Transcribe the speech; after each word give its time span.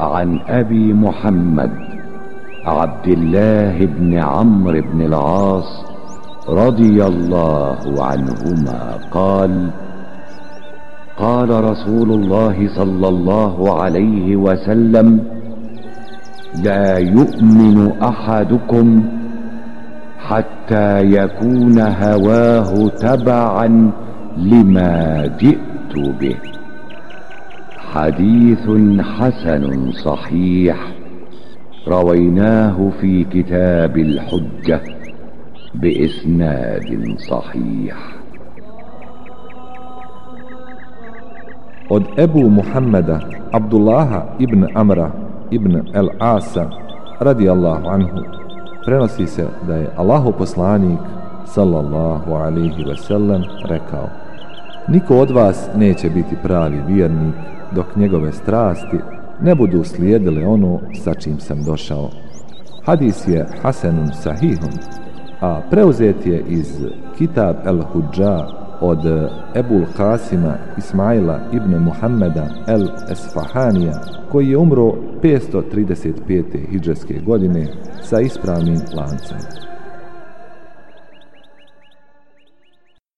عن 0.00 0.40
أبي 0.48 0.92
محمد 0.92 1.70
عبد 2.66 3.08
الله 3.08 3.86
بن 3.86 4.18
عمرو 4.18 4.80
بن 4.92 5.00
العاص 5.00 5.84
رضي 6.48 7.04
الله 7.04 7.78
عنهما 7.98 8.98
قال 9.10 9.70
قال 11.18 11.64
رسول 11.64 12.10
الله 12.12 12.68
صلى 12.76 13.08
الله 13.08 13.82
عليه 13.82 14.36
وسلم 14.36 15.20
لا 16.64 16.98
يؤمن 16.98 17.92
أحدكم 18.02 19.04
حتى 20.18 21.00
يكون 21.00 21.78
هواه 21.78 22.88
تبعا 22.88 23.92
لما 24.36 25.26
جئت 25.38 25.94
به. 26.20 26.36
حديث 27.94 28.66
حسن 29.00 29.92
صحيح 29.92 30.76
رويناه 31.88 32.90
في 33.00 33.24
كتاب 33.24 33.98
الحجة 33.98 34.80
بإسناد 35.74 37.16
صحيح 37.30 37.96
Od 41.90 42.16
Ebu 42.16 42.48
Muhammeda, 42.48 43.20
Abdullaha 43.52 44.40
ibn 44.40 44.64
Amra 44.74 45.12
ibn 45.52 45.84
El-Asa, 45.92 46.64
radijallahu 47.20 47.84
anhu, 47.84 48.24
prenosi 48.88 49.26
se 49.28 49.44
da 49.68 49.76
je 49.84 49.88
Allahu 50.00 50.32
poslanik, 50.32 50.98
sallallahu 51.44 52.34
alaihi 52.34 52.88
ve 52.88 52.96
sellem, 52.96 53.44
rekao 53.68 54.23
Niko 54.88 55.16
od 55.16 55.30
vas 55.30 55.68
neće 55.76 56.10
biti 56.10 56.36
pravi 56.42 56.82
vjernik 56.88 57.34
dok 57.72 57.96
njegove 57.96 58.32
strasti 58.32 58.98
ne 59.42 59.54
budu 59.54 59.84
slijedile 59.84 60.46
ono 60.46 60.80
sa 61.04 61.14
čim 61.14 61.40
sam 61.40 61.62
došao. 61.62 62.10
Hadis 62.86 63.28
je 63.28 63.46
Hasanun 63.62 64.10
Sahihun, 64.22 64.72
a 65.40 65.60
preuzet 65.70 66.26
je 66.26 66.44
iz 66.48 66.80
Kitab 67.18 67.56
el-Hudža 67.66 68.46
od 68.80 68.98
Ebul 69.54 69.84
Kasima 69.96 70.54
Ismaila 70.78 71.40
ibn 71.52 71.76
Muhammeda 71.78 72.46
el-Esfahanija, 72.66 73.98
koji 74.32 74.48
je 74.48 74.58
umro 74.58 74.92
535. 75.22 76.70
hijđarske 76.70 77.14
godine 77.26 77.66
sa 78.02 78.20
ispravnim 78.20 78.78
lancem. 78.96 79.38